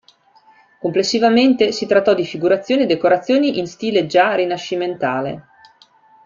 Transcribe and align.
Complessivamente 0.79 1.71
si 1.71 1.85
trattò 1.85 2.15
di 2.15 2.25
figurazioni 2.25 2.81
e 2.81 2.85
di 2.87 2.95
decorazioni 2.95 3.59
in 3.59 3.67
stile 3.67 4.07
già 4.07 4.33
rinascimentale. 4.33 5.45